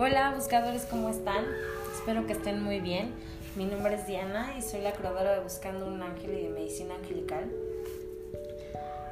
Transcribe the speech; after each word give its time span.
Hola 0.00 0.32
buscadores, 0.32 0.86
¿cómo 0.88 1.08
están? 1.08 1.44
Espero 1.92 2.24
que 2.24 2.32
estén 2.32 2.62
muy 2.62 2.78
bien. 2.78 3.14
Mi 3.56 3.64
nombre 3.64 3.96
es 3.96 4.06
Diana 4.06 4.54
y 4.56 4.62
soy 4.62 4.80
la 4.80 4.92
creadora 4.92 5.32
de 5.32 5.40
Buscando 5.40 5.88
un 5.88 6.00
Ángel 6.00 6.38
y 6.38 6.42
de 6.44 6.50
Medicina 6.50 6.94
Angelical. 6.94 7.50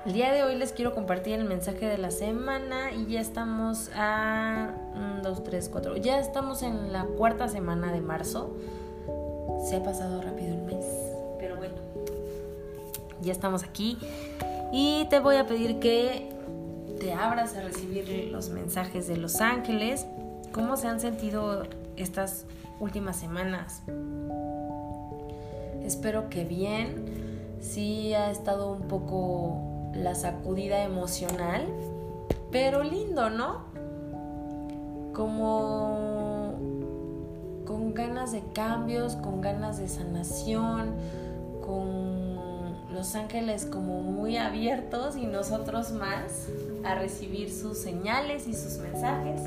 El 0.05 0.13
día 0.13 0.33
de 0.33 0.45
hoy 0.45 0.55
les 0.55 0.71
quiero 0.71 0.95
compartir 0.95 1.41
el 1.41 1.45
mensaje 1.45 1.87
de 1.87 1.99
la 1.99 2.13
semana 2.13 2.93
y 2.93 3.07
ya 3.07 3.21
estamos 3.21 3.91
a 3.97 4.75
2, 5.25 5.43
3, 5.43 5.69
4. 5.71 5.97
Ya 5.97 6.21
estamos 6.21 6.63
en 6.63 6.93
la 6.93 7.03
cuarta 7.03 7.49
semana 7.49 7.93
de 7.93 8.01
marzo. 8.01 8.57
Se 9.69 9.75
ha 9.75 9.83
pasado 9.83 10.23
rápido 10.23 10.55
el 10.55 10.63
mes, 10.63 10.85
pero 11.41 11.57
bueno, 11.57 11.75
ya 13.23 13.33
estamos 13.33 13.65
aquí 13.65 13.99
y 14.73 15.09
te 15.11 15.19
voy 15.19 15.35
a 15.35 15.49
pedir 15.49 15.81
que 15.81 16.29
te 17.01 17.13
abras 17.13 17.57
a 17.57 17.63
recibir 17.63 18.29
los 18.31 18.51
mensajes 18.51 19.09
de 19.09 19.17
los 19.17 19.41
ángeles 19.41 20.07
¿Cómo 20.57 20.79
se 20.79 20.89
han 20.89 21.01
sentido 21.01 21.65
estas 21.97 22.47
últimas 22.81 23.17
semanas? 23.17 23.83
Espero 25.85 26.31
que 26.31 26.47
bien. 26.47 27.59
Sí 27.61 28.15
ha 28.15 28.31
estado 28.31 28.73
un 28.73 28.89
poco 28.89 29.61
la 29.93 30.15
sacudida 30.15 30.83
emocional, 30.83 31.67
pero 32.51 32.83
lindo, 32.83 33.29
¿no? 33.29 33.65
Como 35.13 36.55
con 37.67 37.93
ganas 37.93 38.33
de 38.33 38.43
cambios, 38.55 39.15
con 39.17 39.43
ganas 39.43 39.77
de 39.77 39.89
sanación, 39.89 40.95
con 41.67 42.95
los 42.95 43.15
ángeles 43.15 43.67
como 43.67 44.01
muy 44.01 44.39
abiertos 44.39 45.17
y 45.17 45.27
nosotros 45.27 45.93
más 45.93 46.49
a 46.83 46.95
recibir 46.95 47.53
sus 47.53 47.77
señales 47.77 48.49
y 48.49 48.55
sus 48.55 48.79
mensajes. 48.79 49.43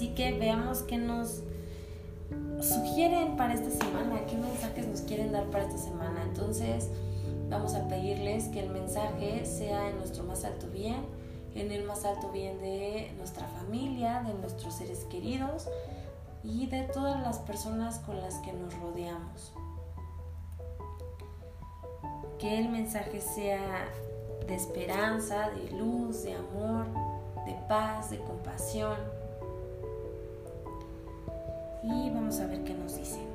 Así 0.00 0.14
que 0.14 0.32
veamos 0.32 0.78
qué 0.84 0.96
nos 0.96 1.42
sugieren 2.62 3.36
para 3.36 3.52
esta 3.52 3.68
semana, 3.68 4.24
qué 4.24 4.34
mensajes 4.34 4.88
nos 4.88 5.02
quieren 5.02 5.30
dar 5.30 5.44
para 5.50 5.64
esta 5.64 5.76
semana. 5.76 6.22
Entonces 6.22 6.88
vamos 7.50 7.74
a 7.74 7.86
pedirles 7.86 8.44
que 8.44 8.60
el 8.60 8.70
mensaje 8.70 9.44
sea 9.44 9.90
en 9.90 9.98
nuestro 9.98 10.24
más 10.24 10.44
alto 10.44 10.68
bien, 10.68 11.04
en 11.54 11.70
el 11.70 11.84
más 11.84 12.06
alto 12.06 12.30
bien 12.30 12.58
de 12.62 13.12
nuestra 13.18 13.46
familia, 13.48 14.22
de 14.22 14.32
nuestros 14.32 14.76
seres 14.76 15.00
queridos 15.10 15.68
y 16.42 16.66
de 16.68 16.84
todas 16.84 17.20
las 17.20 17.36
personas 17.40 17.98
con 17.98 18.22
las 18.22 18.36
que 18.36 18.54
nos 18.54 18.72
rodeamos. 18.80 19.52
Que 22.38 22.58
el 22.58 22.70
mensaje 22.70 23.20
sea 23.20 23.86
de 24.46 24.54
esperanza, 24.54 25.50
de 25.50 25.76
luz, 25.76 26.22
de 26.22 26.36
amor, 26.36 26.86
de 27.44 27.54
paz, 27.68 28.10
de 28.10 28.18
compasión 28.20 29.19
a 32.38 32.46
ver 32.46 32.62
qué 32.62 32.74
nos 32.74 32.96
dicen. 32.96 33.28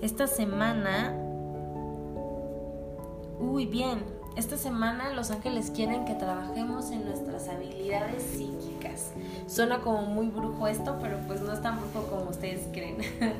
Esta 0.00 0.26
semana, 0.26 1.14
uy, 3.38 3.66
bien, 3.66 4.02
esta 4.36 4.56
semana 4.56 5.12
los 5.12 5.30
ángeles 5.30 5.70
quieren 5.70 6.06
que 6.06 6.14
trabajemos 6.14 6.90
en 6.90 7.04
nuestras 7.04 7.48
habilidades 7.48 8.22
psíquicas. 8.22 9.10
Suena 9.46 9.80
como 9.80 10.02
muy 10.02 10.28
brujo 10.28 10.66
esto, 10.68 10.96
pero 11.02 11.18
pues 11.26 11.42
no 11.42 11.52
es 11.52 11.60
tan 11.60 11.78
brujo 11.78 12.06
como 12.08 12.30
ustedes 12.30 12.66
creen. 12.72 12.96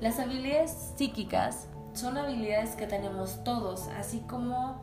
Las 0.00 0.18
habilidades 0.18 0.74
psíquicas 0.96 1.68
son 1.94 2.18
habilidades 2.18 2.74
que 2.74 2.88
tenemos 2.88 3.44
todos, 3.44 3.86
así 3.98 4.20
como 4.20 4.82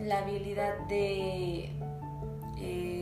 la 0.00 0.18
habilidad 0.18 0.78
de... 0.88 1.70
Eh, 2.58 2.93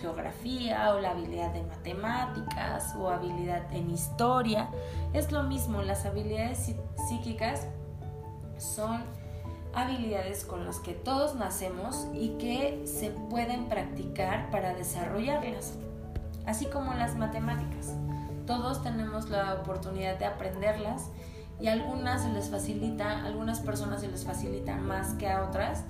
geografía 0.00 0.94
o 0.94 1.00
la 1.00 1.10
habilidad 1.10 1.52
de 1.52 1.62
matemáticas 1.62 2.94
o 2.96 3.08
habilidad 3.10 3.72
en 3.72 3.90
historia. 3.90 4.68
Es 5.12 5.32
lo 5.32 5.42
mismo, 5.42 5.82
las 5.82 6.04
habilidades 6.06 6.74
psíquicas 7.08 7.66
son 8.58 9.02
habilidades 9.74 10.44
con 10.44 10.64
las 10.64 10.78
que 10.80 10.94
todos 10.94 11.34
nacemos 11.34 12.08
y 12.14 12.30
que 12.38 12.82
se 12.86 13.10
pueden 13.10 13.68
practicar 13.68 14.50
para 14.50 14.74
desarrollarlas, 14.74 15.74
así 16.46 16.66
como 16.66 16.94
las 16.94 17.16
matemáticas. 17.16 17.94
Todos 18.46 18.82
tenemos 18.82 19.28
la 19.28 19.54
oportunidad 19.54 20.18
de 20.18 20.24
aprenderlas 20.24 21.10
y 21.60 21.68
algunas 21.68 22.22
se 22.22 22.30
les 22.30 22.48
facilita, 22.48 23.24
algunas 23.24 23.60
personas 23.60 24.00
se 24.00 24.08
les 24.08 24.24
facilita 24.24 24.76
más 24.76 25.14
que 25.14 25.28
a 25.28 25.44
otras, 25.44 25.84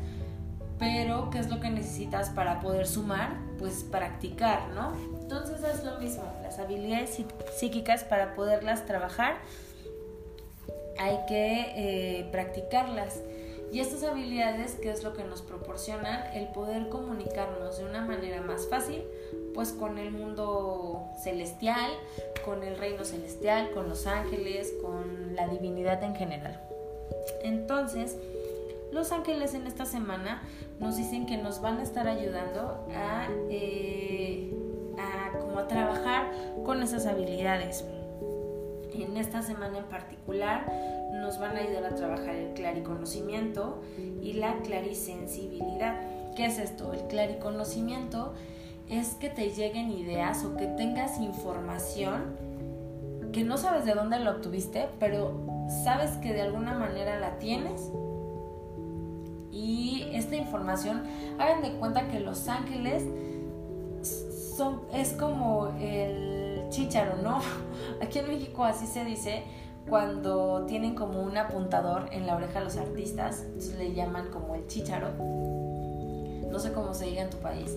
pero 0.78 1.30
¿qué 1.30 1.38
es 1.38 1.48
lo 1.48 1.60
que 1.60 1.70
necesitas 1.70 2.30
para 2.30 2.60
poder 2.60 2.86
sumar? 2.86 3.36
Pues 3.58 3.84
practicar, 3.84 4.68
¿no? 4.70 4.92
Entonces 5.20 5.62
es 5.62 5.84
lo 5.84 5.98
mismo, 5.98 6.24
las 6.42 6.58
habilidades 6.58 7.18
psíquicas 7.56 8.04
para 8.04 8.34
poderlas 8.34 8.86
trabajar 8.86 9.36
hay 10.98 11.18
que 11.26 12.20
eh, 12.20 12.28
practicarlas. 12.30 13.20
Y 13.70 13.80
estas 13.80 14.02
habilidades, 14.02 14.76
¿qué 14.80 14.90
es 14.90 15.04
lo 15.04 15.12
que 15.12 15.24
nos 15.24 15.42
proporcionan? 15.42 16.34
El 16.34 16.48
poder 16.48 16.88
comunicarnos 16.88 17.78
de 17.78 17.84
una 17.84 18.04
manera 18.04 18.40
más 18.40 18.66
fácil, 18.66 19.04
pues 19.54 19.72
con 19.72 19.98
el 19.98 20.10
mundo 20.10 21.06
celestial, 21.22 21.90
con 22.44 22.62
el 22.62 22.78
reino 22.78 23.04
celestial, 23.04 23.70
con 23.72 23.88
los 23.88 24.06
ángeles, 24.06 24.72
con 24.82 25.36
la 25.36 25.48
divinidad 25.48 26.02
en 26.02 26.16
general. 26.16 26.58
Entonces, 27.42 28.16
los 28.92 29.12
ángeles 29.12 29.54
en 29.54 29.66
esta 29.66 29.84
semana 29.84 30.42
nos 30.80 30.96
dicen 30.96 31.26
que 31.26 31.36
nos 31.36 31.60
van 31.60 31.78
a 31.78 31.82
estar 31.82 32.08
ayudando 32.08 32.86
a, 32.94 33.28
eh, 33.50 34.52
como 35.40 35.58
a 35.58 35.68
trabajar 35.68 36.30
con 36.64 36.82
esas 36.82 37.06
habilidades. 37.06 37.84
En 38.92 39.16
esta 39.16 39.42
semana 39.42 39.78
en 39.78 39.84
particular 39.84 40.66
nos 41.12 41.38
van 41.38 41.56
a 41.56 41.60
ayudar 41.60 41.84
a 41.84 41.94
trabajar 41.94 42.34
el 42.34 42.54
clariconocimiento 42.54 43.82
y 44.22 44.34
la 44.34 44.56
clarisensibilidad. 44.62 46.00
¿Qué 46.34 46.46
es 46.46 46.58
esto? 46.58 46.92
El 46.92 47.06
clariconocimiento 47.08 48.34
es 48.88 49.14
que 49.14 49.28
te 49.28 49.50
lleguen 49.50 49.90
ideas 49.90 50.44
o 50.44 50.56
que 50.56 50.66
tengas 50.66 51.20
información 51.20 52.36
que 53.32 53.44
no 53.44 53.58
sabes 53.58 53.84
de 53.84 53.94
dónde 53.94 54.18
la 54.18 54.30
obtuviste, 54.30 54.88
pero 54.98 55.38
sabes 55.84 56.12
que 56.22 56.32
de 56.32 56.40
alguna 56.40 56.72
manera 56.72 57.20
la 57.20 57.38
tienes 57.38 57.90
esta 60.28 60.36
información, 60.36 61.04
hagan 61.38 61.62
de 61.62 61.72
cuenta 61.72 62.06
que 62.08 62.20
Los 62.20 62.48
Ángeles 62.48 63.02
son, 64.02 64.82
es 64.92 65.12
como 65.14 65.68
el 65.80 66.66
chícharo, 66.68 67.16
¿no? 67.22 67.40
Aquí 68.02 68.18
en 68.18 68.28
México 68.28 68.64
así 68.64 68.86
se 68.86 69.04
dice 69.04 69.44
cuando 69.88 70.66
tienen 70.66 70.94
como 70.94 71.22
un 71.22 71.38
apuntador 71.38 72.10
en 72.12 72.26
la 72.26 72.36
oreja 72.36 72.60
los 72.60 72.76
artistas, 72.76 73.44
entonces 73.46 73.78
le 73.78 73.94
llaman 73.94 74.28
como 74.30 74.54
el 74.54 74.66
chícharo. 74.66 75.08
No 76.50 76.58
sé 76.58 76.72
cómo 76.72 76.92
se 76.92 77.06
diga 77.06 77.22
en 77.22 77.30
tu 77.30 77.38
país, 77.38 77.74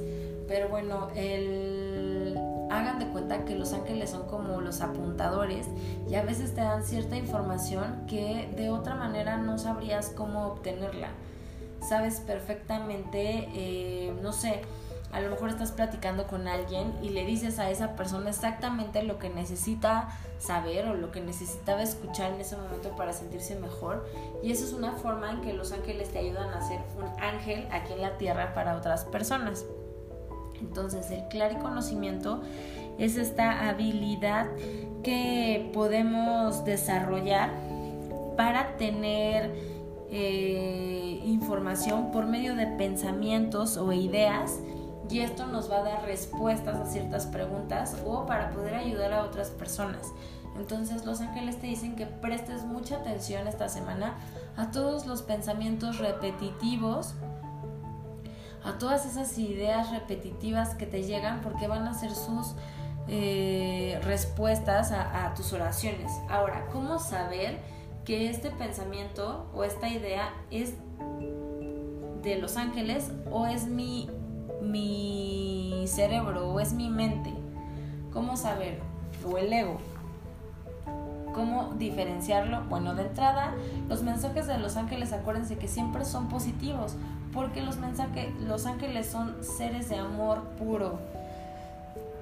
pero 0.50 0.68
bueno, 0.68 1.08
el 1.16 2.38
hagan 2.70 3.00
de 3.00 3.08
cuenta 3.08 3.46
que 3.46 3.56
los 3.56 3.72
ángeles 3.72 4.10
son 4.10 4.28
como 4.28 4.60
los 4.60 4.82
apuntadores 4.82 5.68
y 6.10 6.16
a 6.16 6.24
veces 6.24 6.54
te 6.54 6.62
dan 6.62 6.84
cierta 6.84 7.16
información 7.16 8.06
que 8.08 8.50
de 8.58 8.70
otra 8.70 8.96
manera 8.96 9.38
no 9.38 9.58
sabrías 9.58 10.10
cómo 10.10 10.48
obtenerla 10.48 11.10
sabes 11.82 12.20
perfectamente, 12.20 13.50
eh, 13.54 14.14
no 14.22 14.34
sé, 14.34 14.62
a 15.12 15.20
lo 15.20 15.30
mejor 15.30 15.50
estás 15.50 15.72
platicando 15.74 16.26
con 16.26 16.48
alguien 16.48 16.94
y 17.02 17.10
le 17.10 17.26
dices 17.26 17.60
a 17.60 17.70
esa 17.70 17.96
persona 17.96 18.30
exactamente 18.30 19.04
lo 19.04 19.20
que 19.20 19.30
necesita 19.30 20.08
saber 20.40 20.88
o 20.88 20.94
lo 20.94 21.12
que 21.12 21.20
necesitaba 21.20 21.82
escuchar 21.82 22.32
en 22.34 22.42
ese 22.42 22.56
momento 22.56 22.96
para 22.96 23.12
sentirse 23.12 23.56
mejor. 23.56 24.08
Y 24.42 24.52
eso 24.52 24.64
es 24.64 24.72
una 24.72 24.94
forma 24.94 25.32
en 25.32 25.42
que 25.42 25.54
los 25.54 25.74
ángeles 25.74 26.12
te 26.12 26.20
ayudan 26.20 26.54
a 26.54 26.62
ser 26.62 26.80
un 26.98 27.22
ángel 27.22 27.68
aquí 27.72 27.94
en 27.94 28.02
la 28.02 28.18
tierra 28.18 28.54
para 28.54 28.78
otras 28.78 29.04
personas. 29.04 29.66
Entonces 30.62 31.12
el 31.12 31.28
claro 31.28 31.60
conocimiento 31.60 32.42
es 32.98 33.18
esta 33.18 33.68
habilidad 33.68 34.48
que 35.04 35.72
podemos 35.74 36.64
desarrollar 36.64 37.52
para 38.38 38.78
tener 38.78 39.81
eh, 40.14 41.22
información 41.24 42.12
por 42.12 42.26
medio 42.26 42.54
de 42.56 42.68
pensamientos 42.68 43.78
o 43.78 43.94
ideas 43.94 44.60
y 45.10 45.20
esto 45.20 45.48
nos 45.48 45.72
va 45.72 45.78
a 45.78 45.84
dar 45.84 46.04
respuestas 46.04 46.76
a 46.76 46.86
ciertas 46.86 47.26
preguntas 47.28 47.98
o 48.06 48.26
para 48.26 48.52
poder 48.52 48.76
ayudar 48.76 49.14
a 49.14 49.24
otras 49.24 49.50
personas. 49.52 50.12
Entonces 50.58 51.06
los 51.06 51.22
ángeles 51.22 51.60
te 51.62 51.68
dicen 51.68 51.96
que 51.96 52.06
prestes 52.06 52.66
mucha 52.66 52.98
atención 52.98 53.48
esta 53.48 53.70
semana 53.70 54.16
a 54.58 54.72
todos 54.72 55.06
los 55.06 55.22
pensamientos 55.22 56.00
repetitivos, 56.00 57.14
a 58.66 58.78
todas 58.78 59.06
esas 59.06 59.38
ideas 59.38 59.92
repetitivas 59.92 60.76
que 60.76 60.86
te 60.86 61.04
llegan 61.04 61.40
porque 61.40 61.68
van 61.68 61.88
a 61.88 61.94
ser 61.94 62.12
sus 62.12 62.54
eh, 63.08 63.98
respuestas 64.04 64.92
a, 64.92 65.26
a 65.26 65.34
tus 65.36 65.54
oraciones. 65.54 66.12
Ahora, 66.30 66.68
¿cómo 66.72 67.00
saber? 67.00 67.60
Que 68.12 68.30
este 68.30 68.52
pensamiento 68.52 69.50
o 69.54 69.64
esta 69.64 69.88
idea 69.88 70.34
es 70.52 70.74
de 72.22 72.40
los 72.40 72.58
ángeles 72.58 73.10
o 73.32 73.46
es 73.46 73.68
mi 73.68 74.10
mi 74.62 75.86
cerebro 75.88 76.52
o 76.52 76.60
es 76.60 76.74
mi 76.74 76.90
mente? 76.90 77.34
¿Cómo 78.12 78.36
saber? 78.36 78.82
O 79.26 79.38
el 79.38 79.54
ego. 79.54 79.78
¿Cómo 81.34 81.74
diferenciarlo? 81.78 82.66
Bueno, 82.68 82.96
de 82.96 83.04
entrada, 83.04 83.54
los 83.88 84.04
mensajes 84.04 84.46
de 84.46 84.58
los 84.58 84.76
ángeles, 84.76 85.14
acuérdense 85.14 85.58
que 85.58 85.70
siempre 85.70 86.04
son 86.04 86.28
positivos, 86.28 86.98
porque 87.32 87.62
los 87.62 87.78
mensajes, 87.78 88.28
los 88.42 88.66
ángeles 88.66 89.08
son 89.08 89.42
seres 89.42 89.88
de 89.88 89.96
amor 89.96 90.42
puro. 90.60 91.00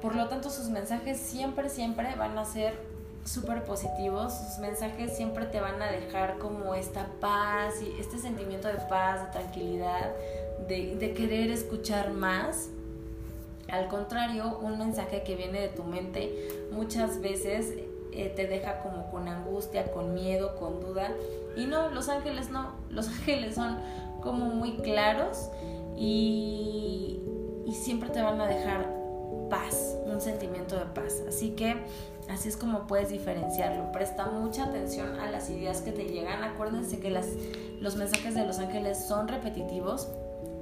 Por 0.03 0.15
lo 0.15 0.27
tanto, 0.27 0.51
sus 0.51 0.69
mensajes 0.69 1.19
siempre, 1.19 1.67
siempre 1.67 2.15
van 2.15 2.37
a 2.37 2.45
ser 2.45 2.88
súper 3.25 3.63
positivos, 3.63 4.33
sus 4.33 4.59
mensajes 4.59 5.15
siempre 5.15 5.45
te 5.45 5.59
van 5.59 5.81
a 5.81 5.91
dejar 5.91 6.37
como 6.37 6.73
esta 6.73 7.07
paz 7.19 7.81
y 7.81 7.99
este 7.99 8.17
sentimiento 8.17 8.67
de 8.67 8.75
paz, 8.89 9.25
de 9.25 9.31
tranquilidad, 9.31 10.13
de, 10.67 10.95
de 10.95 11.13
querer 11.13 11.51
escuchar 11.51 12.11
más. 12.11 12.69
Al 13.69 13.87
contrario, 13.87 14.57
un 14.61 14.79
mensaje 14.79 15.23
que 15.23 15.35
viene 15.35 15.61
de 15.61 15.67
tu 15.69 15.83
mente 15.83 16.67
muchas 16.71 17.21
veces 17.21 17.73
eh, 18.11 18.33
te 18.35 18.47
deja 18.47 18.81
como 18.81 19.11
con 19.11 19.27
angustia, 19.27 19.91
con 19.91 20.13
miedo, 20.13 20.55
con 20.55 20.79
duda. 20.81 21.11
Y 21.55 21.65
no, 21.65 21.89
los 21.89 22.09
ángeles 22.09 22.49
no, 22.49 22.71
los 22.89 23.07
ángeles 23.07 23.55
son 23.55 23.77
como 24.21 24.47
muy 24.47 24.77
claros 24.77 25.49
y, 25.95 27.19
y 27.65 27.73
siempre 27.73 28.09
te 28.09 28.21
van 28.21 28.41
a 28.41 28.47
dejar 28.47 28.93
paz, 29.49 29.97
un 30.05 30.19
sentimiento 30.21 30.75
de 30.75 30.85
paz. 30.85 31.23
Así 31.27 31.51
que 31.51 31.77
así 32.29 32.49
es 32.49 32.57
como 32.57 32.87
puedes 32.87 33.09
diferenciarlo. 33.09 33.91
Presta 33.91 34.27
mucha 34.27 34.65
atención 34.65 35.19
a 35.19 35.29
las 35.29 35.49
ideas 35.49 35.81
que 35.81 35.91
te 35.91 36.05
llegan. 36.05 36.43
Acuérdense 36.43 36.99
que 36.99 37.09
los 37.81 37.95
mensajes 37.95 38.35
de 38.35 38.45
los 38.45 38.59
ángeles 38.59 39.05
son 39.05 39.27
repetitivos 39.27 40.07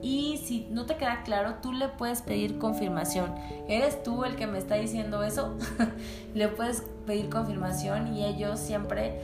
y 0.01 0.37
si 0.37 0.67
no 0.69 0.85
te 0.85 0.95
queda 0.95 1.23
claro, 1.23 1.55
tú 1.61 1.73
le 1.73 1.89
puedes 1.89 2.21
pedir 2.21 2.59
confirmación. 2.59 3.33
¿Eres 3.67 4.03
tú 4.03 4.23
el 4.23 4.35
que 4.35 4.47
me 4.47 4.59
está 4.59 4.75
diciendo 4.75 5.23
eso? 5.23 5.57
le 6.33 6.47
puedes 6.47 6.83
pedir 7.05 7.29
confirmación 7.29 8.15
y 8.15 8.25
ellos 8.25 8.59
siempre 8.59 9.19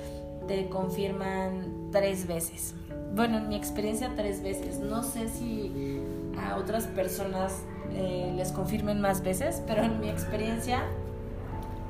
te 0.47 0.67
confirman 0.69 1.89
tres 1.91 2.27
veces. 2.27 2.73
Bueno, 3.15 3.37
en 3.37 3.47
mi 3.47 3.55
experiencia 3.55 4.11
tres 4.15 4.41
veces. 4.41 4.79
No 4.79 5.03
sé 5.03 5.29
si 5.29 6.01
a 6.37 6.57
otras 6.57 6.85
personas 6.87 7.61
eh, 7.91 8.33
les 8.35 8.51
confirmen 8.51 8.99
más 8.99 9.21
veces, 9.21 9.61
pero 9.67 9.83
en 9.83 9.99
mi 9.99 10.09
experiencia 10.09 10.83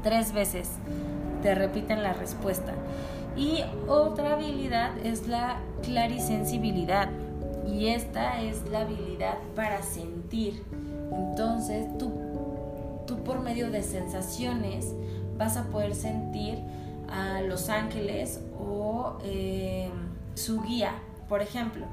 tres 0.04 0.34
veces 0.34 0.70
te 1.42 1.56
repiten 1.56 2.04
la 2.04 2.14
respuesta. 2.14 2.74
Y 3.36 3.64
otra 3.88 4.34
habilidad 4.34 4.98
es 5.00 5.28
la 5.28 5.58
clarisensibilidad 5.82 7.10
y 7.68 7.88
esta 7.88 8.42
es 8.42 8.70
la 8.70 8.82
habilidad 8.82 9.38
para 9.56 9.82
sentir. 9.82 10.64
Entonces 11.12 11.98
tú, 11.98 12.12
tú 13.08 13.24
por 13.24 13.40
medio 13.40 13.72
de 13.72 13.82
sensaciones 13.82 14.94
vas 15.38 15.58
a 15.58 15.64
poder 15.64 15.96
sentir 15.96 16.60
a 17.10 17.42
los 17.42 17.70
ángeles 17.70 18.40
o 18.60 19.18
eh, 19.24 19.90
su 20.36 20.62
guía. 20.62 20.94
Por 21.28 21.42
ejemplo, 21.42 21.86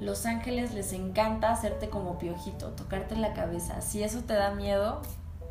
los 0.00 0.26
ángeles 0.26 0.74
les 0.74 0.92
encanta 0.92 1.50
hacerte 1.50 1.88
como 1.88 2.18
piojito, 2.18 2.68
tocarte 2.68 3.16
la 3.16 3.32
cabeza. 3.32 3.80
Si 3.80 4.02
eso 4.02 4.20
te 4.20 4.34
da 4.34 4.54
miedo, 4.54 5.00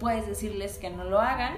puedes 0.04 0.28
decirles 0.28 0.78
que 0.80 0.90
no 0.90 1.06
lo 1.06 1.22
hagan, 1.22 1.54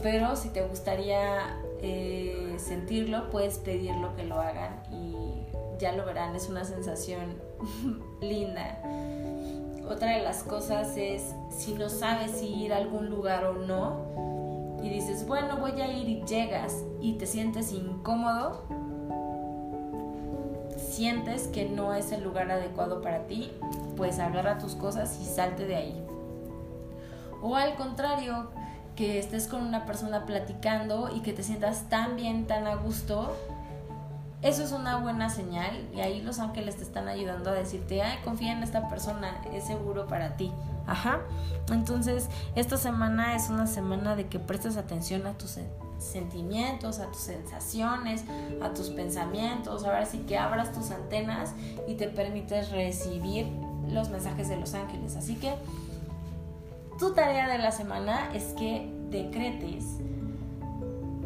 pero 0.00 0.36
si 0.36 0.50
te 0.50 0.64
gustaría 0.64 1.58
eh, 1.82 2.54
sentirlo, 2.58 3.28
puedes 3.30 3.58
pedirlo 3.58 4.14
que 4.14 4.22
lo 4.22 4.40
hagan 4.40 4.84
y 4.92 5.46
ya 5.80 5.90
lo 5.90 6.06
verán, 6.06 6.36
es 6.36 6.48
una 6.48 6.64
sensación 6.64 7.42
linda. 8.20 8.80
Otra 9.90 10.12
de 10.12 10.22
las 10.22 10.44
cosas 10.44 10.96
es 10.96 11.34
si 11.50 11.74
no 11.74 11.88
sabes 11.88 12.30
si 12.30 12.46
ir 12.46 12.72
a 12.72 12.76
algún 12.76 13.10
lugar 13.10 13.44
o 13.46 13.54
no 13.54 14.78
y 14.80 14.88
dices, 14.88 15.26
bueno, 15.26 15.56
voy 15.56 15.80
a 15.80 15.92
ir 15.92 16.08
y 16.08 16.22
llegas 16.22 16.84
y 17.00 17.14
te 17.14 17.26
sientes 17.26 17.72
incómodo, 17.72 18.62
sientes 20.76 21.48
que 21.48 21.68
no 21.68 21.94
es 21.94 22.12
el 22.12 22.22
lugar 22.22 22.48
adecuado 22.48 23.02
para 23.02 23.26
ti, 23.26 23.50
pues 23.96 24.20
agarra 24.20 24.58
tus 24.58 24.76
cosas 24.76 25.18
y 25.20 25.24
salte 25.24 25.66
de 25.66 25.74
ahí. 25.74 26.06
O 27.46 27.54
al 27.54 27.76
contrario, 27.76 28.50
que 28.96 29.20
estés 29.20 29.46
con 29.46 29.62
una 29.62 29.86
persona 29.86 30.26
platicando 30.26 31.14
y 31.14 31.20
que 31.20 31.32
te 31.32 31.44
sientas 31.44 31.88
tan 31.88 32.16
bien, 32.16 32.48
tan 32.48 32.66
a 32.66 32.74
gusto, 32.74 33.36
eso 34.42 34.64
es 34.64 34.72
una 34.72 34.96
buena 34.96 35.30
señal 35.30 35.88
y 35.94 36.00
ahí 36.00 36.22
los 36.22 36.40
ángeles 36.40 36.76
te 36.76 36.82
están 36.82 37.06
ayudando 37.06 37.50
a 37.50 37.52
decirte, 37.52 38.02
ay, 38.02 38.18
confía 38.24 38.50
en 38.50 38.64
esta 38.64 38.88
persona, 38.88 39.40
es 39.52 39.62
seguro 39.64 40.08
para 40.08 40.36
ti. 40.36 40.50
Ajá. 40.88 41.20
Entonces, 41.70 42.28
esta 42.56 42.76
semana 42.76 43.36
es 43.36 43.48
una 43.48 43.68
semana 43.68 44.16
de 44.16 44.26
que 44.26 44.40
prestes 44.40 44.76
atención 44.76 45.24
a 45.28 45.34
tus 45.34 45.58
sentimientos, 45.98 46.98
a 46.98 47.06
tus 47.12 47.20
sensaciones, 47.20 48.24
a 48.60 48.74
tus 48.74 48.90
pensamientos. 48.90 49.84
Ahora 49.84 50.04
sí 50.04 50.18
que 50.26 50.36
abras 50.36 50.72
tus 50.72 50.90
antenas 50.90 51.54
y 51.86 51.94
te 51.94 52.08
permites 52.08 52.72
recibir 52.72 53.46
los 53.88 54.08
mensajes 54.08 54.48
de 54.48 54.56
los 54.56 54.74
ángeles. 54.74 55.14
Así 55.14 55.36
que 55.36 55.54
tu 56.98 57.12
tarea 57.12 57.48
de 57.48 57.58
la 57.58 57.72
semana 57.72 58.30
es 58.34 58.54
que 58.54 58.90
decretes 59.10 59.98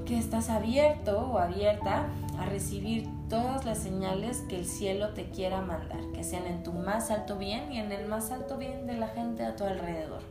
que 0.05 0.19
estás 0.19 0.51
abierto 0.51 1.31
o 1.31 1.39
abierta 1.39 2.09
a 2.39 2.47
recibir 2.47 3.07
todas 3.29 3.65
las 3.65 3.79
señales 3.79 4.39
que 4.49 4.59
el 4.59 4.67
cielo 4.67 5.11
te 5.11 5.31
quiera 5.31 5.61
mandar, 5.61 6.01
que 6.13 6.25
sean 6.25 6.47
en 6.47 6.65
tu 6.65 6.73
más 6.73 7.13
alto 7.13 7.37
bien 7.37 7.73
y 7.73 7.79
en 7.79 7.93
el 7.93 8.09
más 8.09 8.33
alto 8.33 8.57
bien 8.57 8.87
de 8.89 8.95
la 8.95 9.09
gente 9.09 9.45
a 9.45 9.55
tu 9.55 9.65
alrededor. 9.65 10.23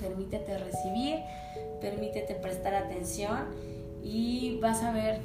Permítete 0.00 0.58
recibir, 0.58 1.20
permítete 1.80 2.34
prestar 2.34 2.74
atención 2.74 3.46
y 4.02 4.58
vas 4.60 4.82
a 4.82 4.90
ver 4.90 5.20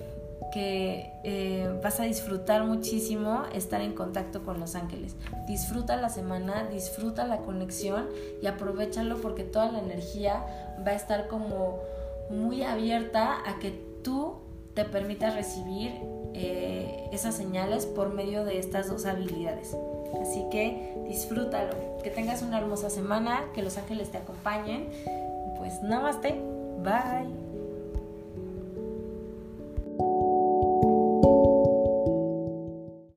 que 0.51 1.13
eh, 1.23 1.79
vas 1.83 1.99
a 1.99 2.03
disfrutar 2.03 2.63
muchísimo 2.63 3.43
estar 3.53 3.81
en 3.81 3.93
contacto 3.93 4.43
con 4.43 4.59
los 4.59 4.75
ángeles. 4.75 5.15
Disfruta 5.47 5.95
la 5.95 6.09
semana, 6.09 6.67
disfruta 6.67 7.27
la 7.27 7.37
conexión 7.37 8.07
y 8.41 8.47
aprovechalo 8.47 9.17
porque 9.21 9.43
toda 9.43 9.71
la 9.71 9.79
energía 9.79 10.43
va 10.85 10.91
a 10.91 10.95
estar 10.95 11.27
como 11.27 11.79
muy 12.29 12.63
abierta 12.63 13.37
a 13.45 13.59
que 13.59 13.71
tú 14.03 14.35
te 14.73 14.85
permitas 14.85 15.35
recibir 15.35 15.93
eh, 16.33 17.09
esas 17.11 17.35
señales 17.35 17.85
por 17.85 18.13
medio 18.13 18.45
de 18.45 18.59
estas 18.59 18.87
dos 18.87 19.05
habilidades. 19.05 19.75
Así 20.21 20.45
que 20.51 20.95
disfrútalo, 21.07 21.75
que 22.03 22.09
tengas 22.09 22.41
una 22.41 22.57
hermosa 22.57 22.89
semana, 22.89 23.43
que 23.53 23.61
los 23.61 23.77
ángeles 23.77 24.11
te 24.11 24.17
acompañen. 24.17 24.89
Pues 25.57 25.81
namaste, 25.83 26.41
bye. 26.83 27.48